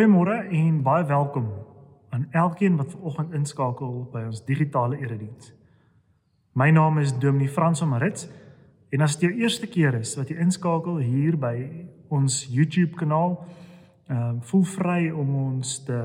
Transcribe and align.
Goeiemôre 0.00 0.48
en 0.48 0.82
baie 0.82 1.04
welkom 1.04 1.50
aan 2.08 2.26
elkeen 2.30 2.76
wat 2.76 2.90
vanoggend 2.90 3.34
inskakel 3.36 4.06
by 4.08 4.22
ons 4.30 4.38
digitale 4.44 4.96
erediens. 4.96 5.50
My 6.56 6.70
naam 6.72 6.96
is 7.02 7.12
Dominee 7.12 7.52
Frans 7.52 7.84
Marits 7.84 8.24
en 8.88 9.04
as 9.04 9.18
dit 9.18 9.28
jou 9.28 9.42
eerste 9.42 9.68
keer 9.68 9.98
is 9.98 10.14
wat 10.16 10.32
jy 10.32 10.38
inskakel 10.40 11.02
hier 11.04 11.36
by 11.36 11.52
ons 12.08 12.46
YouTube 12.48 12.96
kanaal, 12.96 13.36
ehm 14.08 14.22
um, 14.30 14.40
voel 14.40 14.64
vry 14.72 15.10
om 15.12 15.36
ons 15.42 15.76
te 15.84 16.00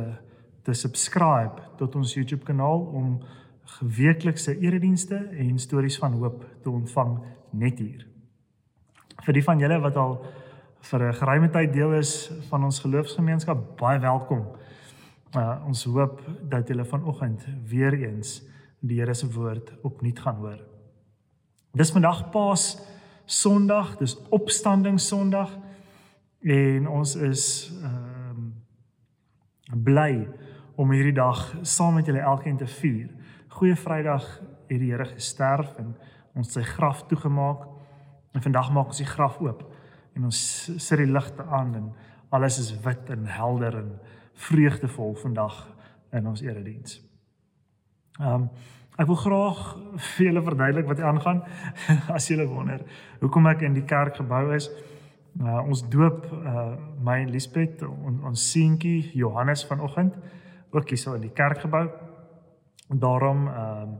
te 0.67 0.75
subscribe 0.75 1.63
tot 1.79 1.95
ons 1.95 2.19
YouTube 2.19 2.43
kanaal 2.43 2.83
om 2.99 3.21
geweeklikse 3.79 4.59
eredienste 4.59 5.23
en 5.39 5.55
stories 5.59 6.01
van 6.03 6.19
hoop 6.19 6.43
te 6.63 6.69
ontvang 6.69 7.21
net 7.51 7.79
hier. 7.79 8.03
Vir 9.23 9.39
die 9.39 9.47
van 9.47 9.63
julle 9.63 9.79
wat 9.87 9.95
al 9.95 10.19
vir 10.85 11.01
'n 11.09 11.13
geruime 11.13 11.49
tyd 11.49 11.73
deel 11.73 11.93
is 11.93 12.31
van 12.49 12.63
ons 12.63 12.79
geloofsgemeenskap, 12.79 13.77
baie 13.77 13.99
welkom. 13.99 14.45
Uh, 15.35 15.63
ons 15.65 15.83
hoop 15.83 16.21
dat 16.49 16.67
julle 16.67 16.85
vanoggend 16.85 17.45
weer 17.65 17.93
eens 17.93 18.43
die 18.79 18.99
Here 18.99 19.13
se 19.13 19.31
woord 19.31 19.73
opnuut 19.81 20.19
gaan 20.19 20.35
hoor. 20.35 20.59
Dis 21.73 21.91
vandag 21.91 22.29
Paas 22.29 22.77
Sondag, 23.25 23.97
dis 23.97 24.17
Opstanding 24.29 24.99
Sondag 24.99 25.57
en 26.41 26.87
ons 26.87 27.15
is 27.15 27.71
ehm 27.81 28.53
um, 29.73 29.83
bly 29.83 30.29
om 30.75 30.91
hierdie 30.91 31.13
dag 31.13 31.55
saam 31.61 31.93
met 31.93 32.05
julle 32.05 32.19
elkeen 32.19 32.57
te 32.57 32.67
vier. 32.67 33.09
Goeie 33.47 33.75
Vrydag 33.75 34.41
het 34.67 34.79
die 34.79 34.91
Here 34.91 35.05
gesterf 35.05 35.77
en 35.77 35.95
ons 36.35 36.51
sy 36.51 36.61
graf 36.61 37.07
toegemaak 37.07 37.65
en 38.33 38.41
vandag 38.41 38.71
maak 38.71 38.87
ons 38.93 39.01
die 39.01 39.13
graf 39.15 39.39
oop 39.39 39.74
en 40.15 40.27
ons 40.29 40.41
sit 40.77 41.01
die 41.01 41.11
ligte 41.11 41.43
aan 41.43 41.73
en 41.75 41.89
alles 42.35 42.59
is 42.59 42.71
wit 42.83 43.09
en 43.13 43.27
helder 43.29 43.77
en 43.79 43.91
vreugdevol 44.47 45.15
vandag 45.15 45.59
in 46.15 46.27
ons 46.27 46.41
erediens. 46.41 47.01
Ehm 48.19 48.47
um, 48.47 48.49
ek 48.95 49.09
wil 49.09 49.17
graag 49.19 49.57
vir 49.99 50.25
julle 50.29 50.41
verduidelik 50.43 50.85
wat 50.87 51.01
aangaan 51.03 51.41
as 52.15 52.29
julle 52.31 52.45
wonder 52.47 52.79
hoekom 53.19 53.49
ek 53.51 53.65
in 53.67 53.73
die 53.75 53.83
kerk 53.83 54.21
gebou 54.21 54.53
is. 54.55 54.69
Uh, 55.35 55.59
ons 55.67 55.81
doop 55.91 56.29
uh, 56.31 56.77
my 57.03 57.17
en 57.25 57.33
Liesbeth 57.33 57.83
on, 57.83 58.21
ons 58.23 58.45
seentjie 58.53 59.11
Johannes 59.19 59.65
vanoggend 59.67 60.15
ook 60.71 60.93
hier 60.93 61.01
so 61.01 61.17
in 61.19 61.25
die 61.27 61.33
kerk 61.35 61.59
gebou. 61.67 61.89
Daarom 62.87 63.47
ehm 63.51 63.81
um, 63.83 63.95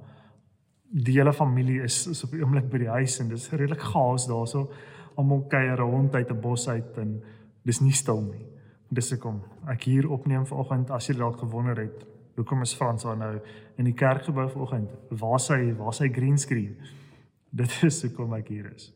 die 0.95 1.17
hele 1.17 1.33
familie 1.33 1.81
is, 1.83 2.05
is 2.07 2.23
op 2.23 2.31
die 2.31 2.39
oomblik 2.39 2.69
by 2.72 2.79
die 2.85 2.94
huis 2.94 3.17
en 3.19 3.27
dit 3.27 3.39
is 3.39 3.50
redelik 3.52 3.81
gaas 3.83 4.29
daarso 4.29 4.69
almal 5.16 5.45
kuier 5.49 5.77
rond 5.77 6.16
uit 6.16 6.31
'n 6.31 6.41
bos 6.41 6.67
uit 6.67 6.97
en 6.97 7.21
dis 7.63 7.81
nie 7.81 7.94
stil 7.94 8.21
nie. 8.21 8.45
Dis 8.89 9.11
hoekom 9.11 9.41
ek 9.67 9.83
hier 9.83 10.09
opneem 10.09 10.45
vanoggend 10.45 10.91
as 10.91 11.07
jy 11.07 11.16
dalk 11.17 11.39
gewonder 11.39 11.77
het, 11.77 12.05
hoekom 12.35 12.61
is 12.61 12.75
Frans 12.75 13.03
daar 13.03 13.17
nou 13.17 13.39
in 13.77 13.85
die 13.85 13.94
kerkgebou 13.94 14.49
vanoggend? 14.49 14.89
Waar 15.09 15.39
sy 15.39 15.73
waar 15.77 15.94
sy 15.94 16.09
green 16.09 16.38
screen? 16.38 16.75
Dit 17.59 17.83
is 17.83 18.02
hoekom 18.03 18.33
ek 18.33 18.47
hier 18.47 18.72
is. 18.75 18.94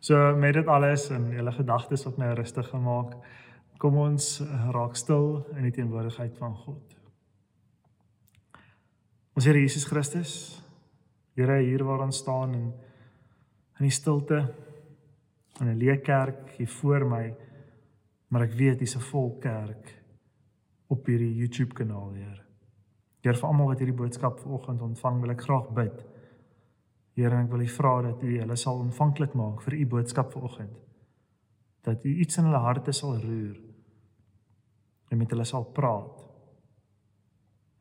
So 0.00 0.36
met 0.36 0.54
dit 0.54 0.66
alles 0.66 1.10
en 1.10 1.30
julle 1.30 1.52
gedagtes 1.52 2.06
op 2.06 2.16
nou 2.16 2.34
rustig 2.34 2.68
gemaak, 2.68 3.14
kom 3.78 3.96
ons 3.96 4.40
raak 4.72 4.96
stil 4.96 5.44
in 5.56 5.62
die 5.68 5.74
teenwoordigheid 5.76 6.36
van 6.38 6.54
God. 6.56 6.96
Ons 9.36 9.46
Here 9.46 9.60
Jesus 9.60 9.84
Christus, 9.84 10.32
Here 11.36 11.60
hier 11.62 11.84
waar 11.84 12.02
ons 12.04 12.18
staan 12.20 12.54
en 12.54 12.72
in 13.78 13.86
die 13.86 13.94
stilte 13.94 14.42
in 15.60 15.68
'n 15.68 15.78
leë 15.78 16.00
kerk 16.02 16.50
hier 16.56 16.68
voor 16.68 17.06
my, 17.06 17.34
maar 18.28 18.42
ek 18.42 18.52
weet 18.52 18.78
dis 18.78 18.96
'n 18.96 19.08
vol 19.10 19.38
kerk 19.38 20.02
op 20.88 21.06
hierdie 21.06 21.34
YouTube 21.36 21.74
kanaal, 21.74 22.12
Heer. 22.12 22.46
Heer 23.20 23.36
vir 23.36 23.48
almal 23.48 23.66
wat 23.66 23.78
hierdie 23.78 23.96
boodskap 23.96 24.40
vanoggend 24.40 24.80
ontvang, 24.80 25.20
wil 25.20 25.30
ek 25.30 25.44
graag 25.44 25.68
bid. 25.76 26.06
Here, 27.14 27.42
ek 27.42 27.50
wil 27.50 27.60
U 27.60 27.68
vra 27.68 28.02
dat 28.02 28.22
U 28.22 28.38
hulle 28.38 28.56
sal 28.56 28.78
ontvanklik 28.78 29.34
maak 29.34 29.62
vir 29.62 29.74
U 29.74 29.86
boodskap 29.86 30.32
vanoggend. 30.32 30.78
Dat 31.82 32.04
U 32.04 32.08
iets 32.08 32.38
in 32.38 32.44
hulle 32.44 32.62
harte 32.64 32.92
sal 32.92 33.20
roer 33.20 33.60
en 35.10 35.18
met 35.18 35.30
hulle 35.30 35.44
sal 35.44 35.64
praat 35.64 36.26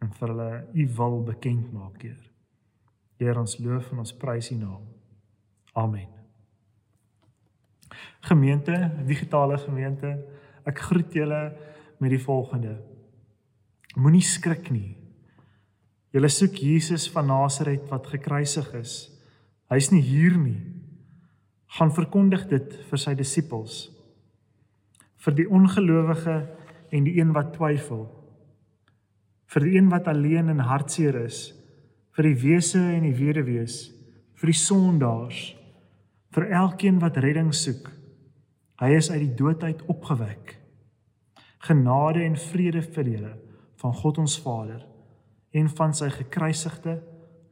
en 0.02 0.12
vir 0.12 0.28
hulle 0.28 0.52
U 0.74 0.88
wil 0.98 1.20
bekend 1.24 1.74
maak, 1.74 2.02
Heer. 2.02 2.32
Heer, 3.20 3.40
ons 3.40 3.60
loof 3.60 3.92
en 3.92 4.06
ons 4.06 4.18
prys 4.18 4.52
U 4.52 4.56
naam. 4.56 4.88
Amen. 5.74 6.19
Gemeente, 8.28 8.76
digitale 9.08 9.58
gemeente, 9.58 10.14
ek 10.68 10.82
groet 10.90 11.14
julle 11.14 11.42
met 12.00 12.14
die 12.14 12.22
volgende. 12.22 12.78
Moenie 13.98 14.24
skrik 14.24 14.70
nie. 14.72 14.96
Julle 16.14 16.30
soek 16.34 16.58
Jesus 16.58 17.08
van 17.14 17.30
Nasaret 17.30 17.86
wat 17.92 18.08
gekruisig 18.10 18.70
is. 18.80 18.94
Hy's 19.70 19.92
nie 19.94 20.02
hier 20.02 20.38
nie. 20.38 20.58
Gaan 21.78 21.94
verkondig 21.94 22.48
dit 22.50 22.74
vir 22.90 23.02
sy 23.02 23.14
disippels. 23.18 23.90
Vir 25.22 25.36
die 25.38 25.46
ongelowige 25.46 26.40
en 26.96 27.06
die 27.06 27.20
een 27.20 27.34
wat 27.36 27.54
twyfel. 27.58 28.08
Vir 29.50 29.66
die 29.66 29.78
een 29.78 29.90
wat 29.92 30.10
alleen 30.10 30.50
en 30.50 30.66
hartseer 30.66 31.20
is. 31.26 31.50
Vir 32.18 32.32
die 32.32 32.40
wese 32.42 32.82
en 32.82 33.06
die 33.06 33.16
weduwees. 33.18 33.90
Vir 34.40 34.54
die 34.54 34.58
sondaars. 34.58 35.44
Vir 36.32 36.50
elkeen 36.50 37.00
wat 37.00 37.18
redding 37.18 37.54
soek 37.56 37.90
Hy 38.80 38.94
is 38.96 39.10
uit 39.12 39.20
die 39.26 39.36
dood 39.36 39.64
uit 39.64 39.82
opgewek. 39.92 40.56
Genade 41.68 42.24
en 42.24 42.38
vrede 42.40 42.82
vir 42.96 43.10
julle 43.12 43.32
van 43.82 43.96
God 43.96 44.22
ons 44.24 44.38
Vader 44.40 44.86
en 45.56 45.68
van 45.76 45.96
sy 45.96 46.08
gekruisigde 46.14 47.00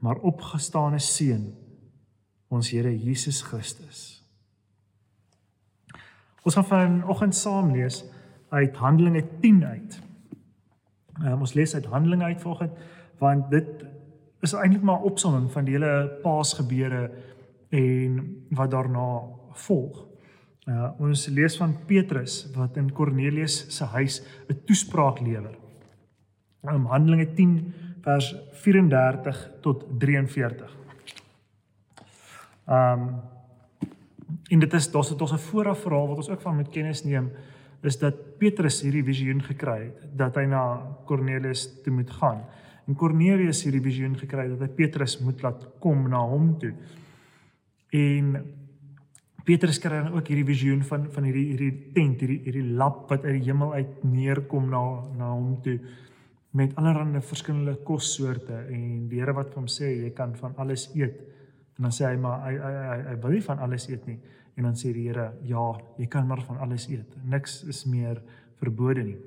maar 0.03 0.21
opgestane 0.27 0.99
seun 1.03 1.49
ons 2.53 2.69
Here 2.71 2.93
Jesus 2.93 3.41
Christus. 3.43 4.21
Ons 6.47 6.55
gaan 6.55 6.67
vanoggend 6.69 7.35
saam 7.35 7.73
lees 7.75 8.05
uit 8.55 8.77
Handelinge 8.79 9.25
10 9.41 9.63
uit. 9.65 9.97
Um, 11.25 11.41
ons 11.41 11.55
lees 11.57 11.75
uit 11.75 11.89
Handelinge 11.91 12.29
uit 12.31 12.41
vanoggend 12.41 12.85
want 13.19 13.49
dit 13.51 13.83
is 14.45 14.53
eintlik 14.53 14.83
maar 14.85 15.01
'n 15.01 15.09
opsomming 15.11 15.51
van 15.51 15.65
die 15.65 15.73
hele 15.73 16.19
Paasgebeure 16.23 17.11
en 17.69 18.19
wat 18.49 18.71
daarna 18.71 19.21
volg. 19.65 20.05
Uh, 20.67 20.89
ons 20.99 21.27
lees 21.31 21.55
van 21.57 21.75
Petrus 21.87 22.41
wat 22.55 22.75
in 22.77 22.91
Kornelius 22.91 23.65
se 23.71 23.85
huis 23.95 24.21
'n 24.49 24.59
toespraak 24.65 25.19
lewer. 25.19 25.55
In 26.63 26.85
Handelinge 26.85 27.33
10 27.33 27.73
vers 28.01 28.35
34 28.51 29.51
tot 29.61 29.85
43. 29.97 30.75
Um 32.67 33.21
en 34.47 34.59
dit 34.59 34.73
is 34.73 34.91
daar's 34.91 35.09
dit 35.09 35.21
ons 35.21 35.31
'n 35.31 35.37
vooraf 35.37 35.81
verhaal 35.81 36.07
wat 36.07 36.17
ons 36.17 36.29
ook 36.29 36.41
van 36.41 36.55
moet 36.55 36.69
kennis 36.69 37.03
neem 37.03 37.31
is 37.81 37.99
dat 37.99 38.37
Petrus 38.37 38.81
hierdie 38.81 39.03
visioen 39.03 39.41
gekry 39.43 39.79
het 39.83 40.17
dat 40.17 40.35
hy 40.35 40.45
na 40.45 40.61
Kornelius 41.05 41.67
toe 41.83 41.93
moet 41.93 42.11
gaan. 42.11 42.41
En 42.87 42.95
Kornelius 42.95 43.63
hierdie 43.63 43.83
visioen 43.83 44.17
gekry 44.17 44.47
het 44.47 44.59
dat 44.59 44.69
hy 44.69 44.75
Petrus 44.75 45.19
moet 45.19 45.41
laat 45.41 45.67
kom 45.79 46.09
na 46.09 46.19
hom 46.19 46.57
toe. 46.59 46.73
En 47.95 48.33
Petrus 49.47 49.79
kry 49.79 50.01
dan 50.01 50.11
ook 50.13 50.27
hierdie 50.27 50.47
visioen 50.47 50.81
van 50.83 51.05
van 51.11 51.23
hierdie 51.23 51.45
hierdie 51.53 51.91
tent, 51.95 52.19
hierdie 52.19 52.41
hierdie 52.43 52.75
lap 52.75 53.05
wat 53.11 53.23
uit 53.23 53.37
die 53.37 53.47
hemel 53.47 53.73
uit 53.77 54.03
neerkom 54.03 54.67
na 54.73 54.81
na 55.15 55.31
hom 55.31 55.55
toe 55.63 55.77
met 56.57 56.73
allerlei 56.75 57.21
verskillende 57.21 57.77
kossoorte 57.87 58.65
en 58.73 59.07
die 59.07 59.21
Here 59.21 59.33
wat 59.37 59.53
vir 59.53 59.61
hom 59.61 59.69
sê 59.71 59.91
jy 60.01 60.11
kan 60.15 60.33
van 60.35 60.55
alles 60.57 60.89
eet. 60.95 61.19
En 61.77 61.87
dan 61.87 61.93
sê 61.93 62.07
hy 62.09 62.17
maar 62.19 62.43
hy 62.47 62.57
hy 62.57 62.73
hy, 62.75 62.99
hy 63.11 63.15
wil 63.23 63.35
nie 63.37 63.45
van 63.45 63.63
alles 63.63 63.87
eet 63.89 64.07
nie. 64.09 64.17
En 64.57 64.67
dan 64.67 64.75
sê 64.75 64.91
die 64.91 65.07
Here 65.07 65.29
ja, 65.47 65.65
jy 65.97 66.07
kan 66.11 66.27
maar 66.27 66.41
van 66.47 66.59
alles 66.65 66.87
eet. 66.89 67.17
Niks 67.23 67.61
is 67.69 67.85
meer 67.85 68.19
verbode 68.59 69.03
nie. 69.05 69.17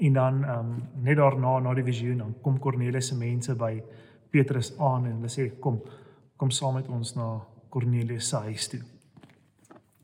En 0.00 0.16
dan 0.18 0.44
ehm 0.44 0.72
um, 0.72 0.78
net 1.04 1.20
daarna 1.20 1.58
na 1.60 1.74
die 1.74 1.86
visioen 1.86 2.24
dan 2.24 2.34
kom 2.42 2.58
Kornelius 2.58 3.12
se 3.12 3.18
mense 3.18 3.54
by 3.54 3.76
Petrus 4.30 4.72
aan 4.78 5.06
en 5.06 5.20
hulle 5.20 5.30
sê 5.30 5.52
kom 5.60 5.78
kom 6.36 6.50
saam 6.50 6.74
met 6.74 6.88
ons 6.88 7.14
na 7.14 7.40
Kornelius 7.68 8.28
se 8.28 8.36
huis 8.36 8.68
toe. 8.68 8.80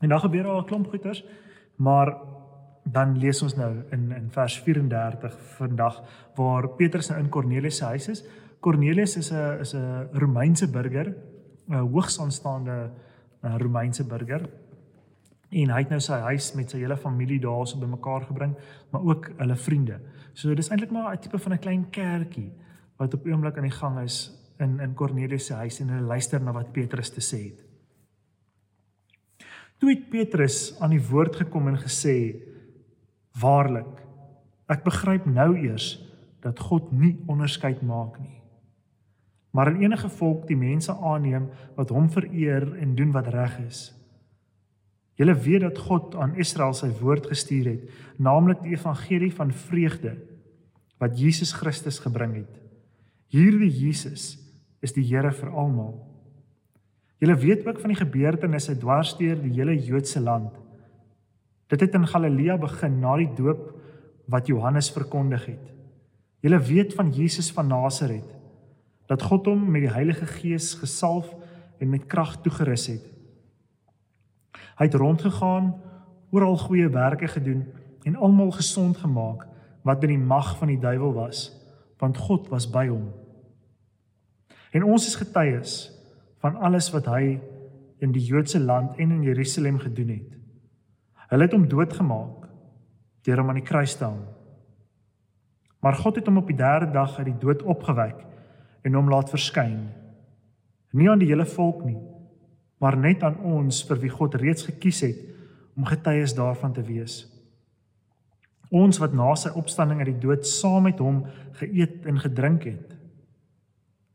En 0.01 0.09
dan 0.09 0.19
gebeur 0.19 0.43
daar 0.43 0.61
'n 0.61 0.65
klomp 0.65 0.89
goeters, 0.89 1.23
maar 1.75 2.17
dan 2.83 3.17
lees 3.17 3.41
ons 3.41 3.55
nou 3.55 3.83
in 3.91 4.11
in 4.11 4.31
vers 4.31 4.59
34 4.59 5.37
vandag 5.57 6.03
waar 6.35 6.69
Petrus 6.69 7.09
nou 7.09 7.19
in 7.19 7.29
Kornelius 7.29 7.77
se 7.77 7.85
huis 7.85 8.07
is. 8.07 8.23
Kornelius 8.59 9.17
is 9.17 9.31
'n 9.31 9.59
is 9.59 9.73
'n 9.73 10.07
Romeinse 10.11 10.69
burger, 10.69 11.15
'n 11.69 11.73
hoogs 11.73 12.19
aanstaande 12.19 12.91
Romeinse 13.41 14.03
burger. 14.03 14.49
En 15.49 15.69
hy 15.69 15.79
het 15.79 15.89
nou 15.89 15.99
sy 15.99 16.13
huis 16.13 16.53
met 16.53 16.69
sy 16.69 16.77
hele 16.77 16.97
familie 16.97 17.39
daarso 17.39 17.77
bymekaar 17.77 18.21
gebring, 18.21 18.55
maar 18.89 19.01
ook 19.01 19.31
hulle 19.37 19.55
vriende. 19.55 19.99
So 20.33 20.53
dis 20.53 20.69
eintlik 20.69 20.91
maar 20.91 21.13
'n 21.13 21.19
tipe 21.19 21.39
van 21.39 21.53
'n 21.53 21.59
klein 21.59 21.89
kerkie 21.89 22.51
wat 22.97 23.13
op 23.13 23.25
oomblik 23.25 23.57
aan 23.57 23.63
die 23.63 23.79
gang 23.79 23.99
is 23.99 24.40
in 24.61 24.79
in 24.79 24.95
Kornelius 24.97 25.49
se 25.49 25.57
huis 25.59 25.79
en 25.81 25.89
hulle 25.93 26.07
luister 26.07 26.41
na 26.41 26.53
wat 26.55 26.71
Petrus 26.73 27.09
te 27.13 27.21
sê 27.21 27.41
het. 27.49 27.59
Toe 29.81 29.89
het 29.89 30.09
Petrus 30.13 30.75
aan 30.79 30.93
die 30.93 31.01
woord 31.09 31.35
gekom 31.41 31.67
en 31.71 31.79
gesê: 31.81 32.37
Waarlik, 33.41 34.03
ek 34.69 34.83
begryp 34.85 35.25
nou 35.25 35.55
eers 35.57 35.95
dat 36.41 36.59
God 36.59 36.91
nie 36.93 37.15
onderskeid 37.29 37.81
maak 37.81 38.19
nie. 38.21 38.41
Maar 39.51 39.73
in 39.73 39.81
enige 39.83 40.09
volk 40.09 40.45
die 40.47 40.57
mense 40.57 40.93
aanneem 40.93 41.49
wat 41.75 41.89
hom 41.91 42.09
vereer 42.09 42.69
en 42.79 42.95
doen 42.95 43.11
wat 43.11 43.27
reg 43.33 43.57
is. 43.65 43.89
Julle 45.19 45.35
weet 45.35 45.65
dat 45.65 45.77
God 45.77 46.15
aan 46.15 46.37
Israel 46.39 46.73
sy 46.73 46.89
woord 47.01 47.27
gestuur 47.29 47.67
het, 47.73 47.89
naamlik 48.17 48.61
die 48.63 48.77
evangelie 48.77 49.31
van 49.33 49.51
vreugde 49.51 50.15
wat 51.01 51.19
Jesus 51.19 51.51
Christus 51.57 51.99
gebring 51.99 52.37
het. 52.39 52.53
Hierdie 53.33 53.69
Jesus 53.69 54.40
is 54.81 54.93
die 54.93 55.05
Here 55.05 55.31
vir 55.31 55.51
almal. 55.53 55.93
Julle 57.21 57.37
weet 57.37 57.67
ook 57.67 57.79
van 57.79 57.93
die 57.93 57.99
gebeurtenisse 57.99 58.75
dwarsteer 58.81 59.37
die 59.41 59.53
hele 59.53 59.75
Joodse 59.77 60.19
land. 60.19 60.55
Dit 61.69 61.85
het 61.85 61.93
in 61.95 62.07
Galilea 62.09 62.57
begin 62.57 62.99
na 62.99 63.13
die 63.19 63.29
doop 63.37 63.67
wat 64.31 64.49
Johannes 64.49 64.89
verkondig 64.91 65.45
het. 65.45 65.69
Julle 66.41 66.59
weet 66.59 66.95
van 66.97 67.11
Jesus 67.13 67.51
van 67.53 67.69
Nasaret 67.69 68.37
dat 69.11 69.21
God 69.27 69.45
hom 69.51 69.65
met 69.67 69.83
die 69.83 69.91
Heilige 69.91 70.25
Gees 70.25 70.73
gesalf 70.79 71.29
en 71.83 71.89
met 71.91 72.07
krag 72.07 72.37
toegerus 72.41 72.87
het. 72.87 73.03
Hy 74.79 74.87
het 74.87 74.95
rondgegaan, 74.95 75.73
oral 76.31 76.55
goeie 76.57 76.87
werke 76.89 77.27
gedoen 77.27 77.65
en 78.07 78.15
almal 78.15 78.53
gesond 78.55 78.97
gemaak 78.97 79.43
wat 79.85 80.03
in 80.07 80.15
die 80.15 80.25
mag 80.31 80.55
van 80.57 80.71
die 80.71 80.79
duiwel 80.79 81.13
was, 81.13 81.49
want 81.99 82.17
God 82.17 82.47
was 82.49 82.69
by 82.71 82.87
hom. 82.87 83.11
En 84.71 84.83
ons 84.87 85.07
is 85.07 85.17
getuies 85.19 85.73
van 86.41 86.55
alles 86.63 86.89
wat 86.95 87.09
hy 87.11 87.39
in 88.01 88.13
die 88.15 88.23
Joodse 88.23 88.59
land 88.59 88.97
en 88.97 89.11
in 89.11 89.23
Jerusalem 89.23 89.79
gedoen 89.79 90.13
het. 90.15 90.37
Hulle 91.31 91.47
het 91.47 91.55
hom 91.55 91.67
doodgemaak 91.69 92.47
deur 93.25 93.37
hom 93.37 93.51
aan 93.51 93.59
die 93.59 93.67
kruis 93.67 93.93
te 93.95 94.07
hang. 94.07 94.23
Maar 95.81 95.97
God 95.97 96.17
het 96.17 96.29
hom 96.29 96.39
op 96.41 96.49
die 96.49 96.57
3de 96.57 96.89
dag 96.93 97.17
uit 97.19 97.27
die 97.29 97.41
dood 97.41 97.61
opgewek 97.61 98.23
en 98.85 98.97
hom 98.97 99.09
laat 99.09 99.29
verskyn. 99.29 99.91
Nie 100.97 101.09
aan 101.09 101.21
die 101.21 101.29
hele 101.29 101.45
volk 101.45 101.83
nie, 101.85 101.99
maar 102.81 102.97
net 102.97 103.23
aan 103.23 103.37
ons 103.45 103.83
vir 103.87 104.01
wie 104.01 104.11
God 104.11 104.35
reeds 104.41 104.65
gekies 104.67 105.03
het 105.05 105.21
om 105.77 105.85
getuies 105.87 106.33
daarvan 106.35 106.73
te 106.73 106.83
wees. 106.85 107.23
Ons 108.71 108.99
wat 109.03 109.13
na 109.13 109.33
sy 109.35 109.51
opstanding 109.57 110.01
uit 110.01 110.13
die 110.13 110.23
dood 110.23 110.47
saam 110.47 110.87
met 110.87 110.99
hom 111.03 111.25
geëet 111.59 112.07
en 112.09 112.19
gedrink 112.23 112.65
het. 112.69 112.97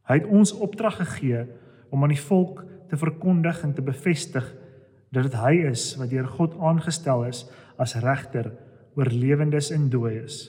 Hy 0.06 0.20
het 0.20 0.28
ons 0.30 0.54
opdrag 0.62 1.00
gegee 1.00 1.44
om 1.90 2.02
aan 2.02 2.14
die 2.14 2.22
volk 2.28 2.64
te 2.90 2.98
verkondig 2.98 3.62
en 3.66 3.74
te 3.74 3.82
bevestig 3.82 4.46
dat 5.14 5.28
dit 5.28 5.38
hy 5.40 5.54
is 5.70 5.94
wat 5.98 6.10
deur 6.10 6.28
God 6.38 6.56
aangestel 6.58 7.24
is 7.26 7.44
as 7.80 7.96
regter 8.02 8.52
oor 8.96 9.10
lewendes 9.12 9.70
en 9.74 9.88
dooies. 9.90 10.46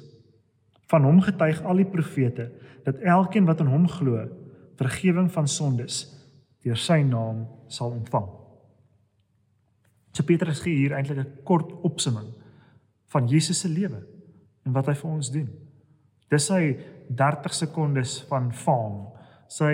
Van 0.87 1.03
hom 1.03 1.19
getuig 1.21 1.61
al 1.67 1.81
die 1.81 1.89
profete 1.89 2.51
dat 2.85 3.01
elkeen 3.03 3.47
wat 3.49 3.61
in 3.63 3.71
hom 3.71 3.87
glo, 3.91 4.23
vergifnis 4.79 5.33
van 5.33 5.49
sondes 5.49 6.03
deur 6.63 6.79
sy 6.79 7.01
naam 7.03 7.45
sal 7.71 7.93
ontvang. 7.95 8.27
So 10.13 10.25
Petrus 10.25 10.63
gee 10.63 10.75
hier 10.75 10.95
eintlik 10.97 11.19
'n 11.19 11.43
kort 11.43 11.71
opsomming 11.83 12.29
van 13.13 13.27
Jesus 13.27 13.59
se 13.59 13.69
lewe 13.69 14.01
en 14.65 14.73
wat 14.73 14.87
hy 14.87 14.93
vir 14.93 15.11
ons 15.11 15.31
doen. 15.31 15.49
Dis 16.29 16.45
sy 16.45 16.77
30 17.09 17.53
sekondes 17.53 18.21
van 18.29 18.51
faam. 18.53 19.07
Sy 19.51 19.73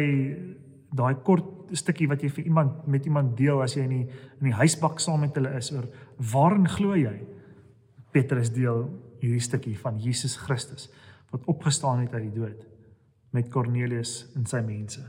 daai 0.94 1.16
kort 1.25 1.74
stukkie 1.74 2.08
wat 2.10 2.22
jy 2.22 2.30
vir 2.30 2.50
iemand 2.52 2.84
met 2.88 3.06
iemand 3.10 3.34
deel 3.38 3.64
as 3.64 3.74
jy 3.78 3.86
in 3.88 3.96
die 3.96 4.04
in 4.06 4.50
die 4.52 4.58
huisbak 4.60 5.02
saam 5.02 5.24
met 5.25 5.34
hulle 5.40 5.56
is 5.58 5.72
oor 5.74 5.88
waarin 6.34 6.70
glo 6.70 6.98
jy? 6.98 7.16
Petrus 8.14 8.52
deel 8.54 8.86
hierdie 9.24 9.42
stukkie 9.42 9.75
van 9.80 9.98
Jesus 10.00 10.38
Christus 10.38 10.92
wat 11.34 11.48
opgestaan 11.50 12.04
het 12.04 12.14
uit 12.14 12.28
die 12.28 12.38
dood 12.38 12.62
met 13.34 13.50
Kornelius 13.50 14.28
en 14.38 14.46
sy 14.46 14.62
mense. 14.62 15.02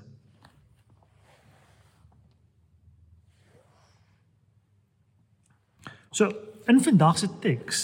So, 6.14 6.30
in 6.70 6.78
vandag 6.80 7.18
se 7.18 7.28
teks 7.42 7.82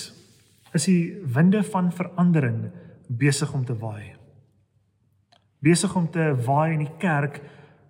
is 0.79 0.87
die 0.87 1.19
winde 1.35 1.61
van 1.67 1.91
verandering 1.93 2.71
besig 3.11 3.53
om 3.53 3.65
te 3.67 3.75
waai. 3.77 4.19
Besig 5.61 5.97
om 5.97 6.09
te 6.11 6.31
waai 6.47 6.73
in 6.73 6.85
die 6.85 6.97
kerk 6.99 7.41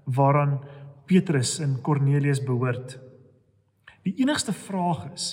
waaraan 0.05 0.58
Petrus 1.06 1.58
en 1.62 1.78
Kornelius 1.82 2.43
behoort. 2.43 2.99
Die 4.06 4.14
enigste 4.22 4.52
vraag 4.52 5.06
is 5.12 5.32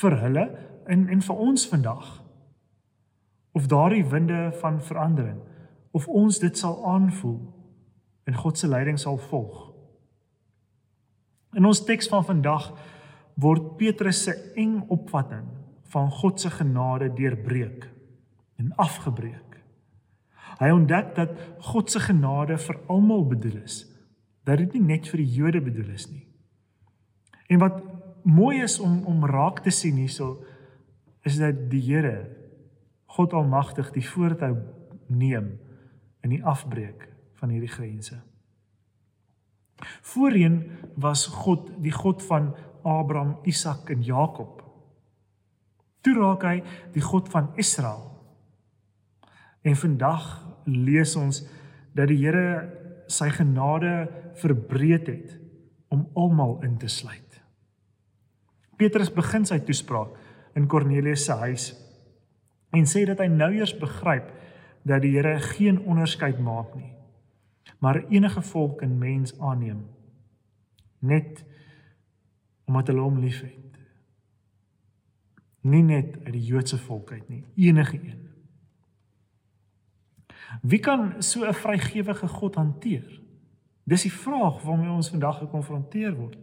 vir 0.00 0.18
hulle 0.24 0.44
en 0.90 1.08
en 1.12 1.22
vir 1.22 1.42
ons 1.46 1.68
vandag 1.68 2.18
of 3.52 3.68
daardie 3.68 4.04
winde 4.08 4.50
van 4.60 4.80
verandering 4.80 5.40
of 5.92 6.08
ons 6.08 6.38
dit 6.40 6.58
sal 6.58 6.78
aanvoel 6.88 7.40
en 8.24 8.34
God 8.34 8.58
se 8.58 8.68
leiding 8.68 8.98
sal 8.98 9.18
volg. 9.28 9.68
In 11.52 11.68
ons 11.68 11.84
teks 11.84 12.08
van 12.08 12.24
vandag 12.24 12.70
word 13.40 13.74
Petrus 13.76 14.22
se 14.24 14.34
eng 14.56 14.80
opvatting 14.88 15.44
van 15.92 16.10
God 16.10 16.40
se 16.40 16.50
genade 16.50 17.10
deurbreek 17.12 17.84
en 18.56 18.72
afgebreek. 18.80 19.51
Hy 20.60 20.70
ontdek 20.74 21.14
dat 21.16 21.38
God 21.72 21.90
se 21.90 22.00
genade 22.00 22.58
vir 22.58 22.78
almal 22.92 23.24
bedoel 23.28 23.62
is, 23.62 23.82
dat 24.44 24.58
dit 24.58 24.74
nie 24.76 24.96
net 24.96 25.08
vir 25.08 25.22
die 25.22 25.32
Jode 25.38 25.62
bedoel 25.64 25.94
is 25.94 26.08
nie. 26.10 26.26
En 27.48 27.60
wat 27.62 27.80
mooi 28.22 28.62
is 28.62 28.78
om 28.80 29.02
om 29.06 29.26
raak 29.26 29.62
te 29.62 29.70
sien 29.70 29.98
hierso 30.00 30.44
is 31.26 31.38
dat 31.38 31.68
die 31.70 31.82
Here 31.82 32.30
God 33.12 33.34
Almagtig 33.36 33.90
die 33.92 34.04
voortou 34.06 34.54
neem 35.12 35.58
in 36.24 36.32
die 36.32 36.44
afbreek 36.44 37.08
van 37.40 37.50
hierdie 37.52 37.70
grense. 37.70 38.20
Voorheen 40.00 40.62
was 40.94 41.26
God 41.26 41.68
die 41.82 41.92
God 41.92 42.22
van 42.22 42.52
Abraham, 42.82 43.36
Isak 43.42 43.90
en 43.90 44.02
Jakob. 44.02 44.62
Toe 46.02 46.14
raak 46.18 46.46
hy 46.46 46.56
die 46.94 47.02
God 47.04 47.28
van 47.30 47.50
Israel. 47.60 48.11
En 49.62 49.76
vandag 49.76 50.26
lees 50.64 51.16
ons 51.16 51.42
dat 51.94 52.08
die 52.10 52.18
Here 52.22 52.70
sy 53.06 53.28
genade 53.30 54.08
verbreed 54.40 55.06
het 55.06 55.38
om 55.92 56.08
almal 56.16 56.58
in 56.64 56.78
te 56.80 56.88
sluit. 56.88 57.42
Petrus 58.80 59.12
begin 59.12 59.44
sy 59.46 59.60
toespraak 59.62 60.16
in 60.58 60.66
Kornelius 60.66 61.26
se 61.28 61.36
huis 61.44 61.68
en 62.72 62.88
sê 62.88 63.04
dat 63.08 63.20
hy 63.20 63.28
nou 63.30 63.50
eers 63.54 63.74
begryp 63.78 64.32
dat 64.88 65.04
die 65.04 65.14
Here 65.14 65.38
geen 65.52 65.80
onderskeid 65.84 66.40
maak 66.42 66.74
nie 66.78 66.90
maar 67.82 68.02
enige 68.08 68.42
volk 68.46 68.82
en 68.82 68.98
mens 68.98 69.34
aanneem 69.38 69.84
net 70.98 71.44
omdat 72.70 72.92
hulle 72.92 73.04
hom 73.06 73.20
liefhet 73.22 73.78
nie 75.62 75.84
net 75.86 76.16
uit 76.24 76.34
die 76.34 76.44
Joodse 76.50 76.80
volk 76.88 77.12
uit 77.12 77.28
nie 77.28 77.44
enige 77.68 78.00
een 78.00 78.20
wie 80.62 80.80
kan 80.80 81.22
so 81.22 81.44
'n 81.44 81.54
vrygewige 81.54 82.28
God 82.28 82.54
hanteer 82.54 83.22
Dis 83.84 84.04
die 84.06 84.12
vraag 84.14 84.60
waarmee 84.62 84.90
ons 84.90 85.10
vandag 85.10 85.40
gekonfronteer 85.42 86.14
word. 86.14 86.38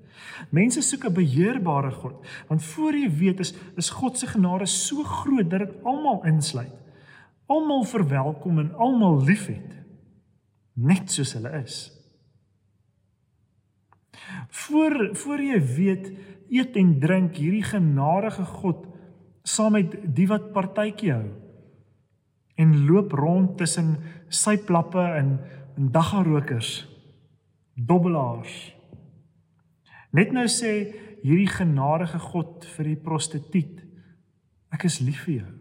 Mense 0.51 0.82
soek 0.84 1.06
'n 1.08 1.13
beheerbare 1.13 1.92
God, 1.92 2.25
want 2.48 2.63
voor 2.63 2.94
jy 2.94 3.10
weet 3.10 3.39
is 3.39 3.54
is 3.75 3.89
God 3.89 4.18
se 4.18 4.28
genade 4.28 4.66
so 4.66 5.04
groot 5.04 5.50
dat 5.50 5.60
dit 5.60 5.84
almal 5.84 6.25
insluit. 6.25 6.75
Almal 7.46 7.84
verwelkom 7.84 8.60
en 8.60 8.75
almal 8.75 9.24
liefhet 9.24 9.78
net 10.74 11.12
soos 11.12 11.34
hulle 11.34 11.62
is. 11.63 11.92
Voor 14.50 15.16
voor 15.16 15.42
jy 15.42 15.62
weet, 15.75 16.12
eet 16.50 16.75
en 16.75 17.00
drink 17.00 17.36
hierdie 17.36 17.63
genadige 17.63 18.46
God 18.46 18.86
saam 19.44 19.72
met 19.72 20.16
die 20.16 20.28
wat 20.28 20.51
partytjie 20.51 21.13
hou 21.13 21.49
en 22.60 22.75
loop 22.88 23.13
rond 23.16 23.56
tussen 23.58 23.96
sy 24.28 24.58
plappe 24.68 25.00
en 25.00 25.38
en 25.80 25.92
daggarokers 25.92 26.88
dobbelaars. 27.74 28.56
Net 30.12 30.34
nou 30.36 30.44
sê 30.51 30.74
hierdie 31.24 31.48
genadige 31.51 32.20
God 32.20 32.66
vir 32.75 32.92
die 32.92 33.00
prostituut: 33.00 33.80
Ek 34.75 34.84
is 34.89 35.00
lief 35.00 35.24
vir 35.28 35.36
jou. 35.38 35.54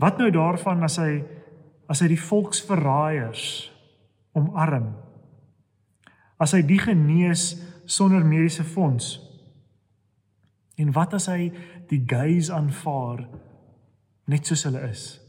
Wat 0.00 0.18
nou 0.18 0.30
daarvan 0.34 0.82
as 0.88 0.96
hy 1.02 1.20
as 1.92 2.00
hy 2.00 2.08
die 2.14 2.22
volksverraaiers 2.24 3.44
omarm? 4.38 4.94
As 6.40 6.56
hy 6.56 6.62
die 6.64 6.80
genees 6.80 7.52
sonder 7.84 8.24
mediese 8.24 8.64
fonds? 8.64 9.18
En 10.80 10.94
wat 10.96 11.12
as 11.18 11.28
hy 11.28 11.52
die 11.92 12.00
gays 12.08 12.48
aanvaar 12.50 13.26
net 14.32 14.48
soos 14.48 14.64
hulle 14.64 14.80
is? 14.88 15.22